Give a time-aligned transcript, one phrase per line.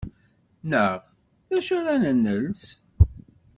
[0.69, 0.93] Neɣ:
[1.49, 2.63] D acu ara nels?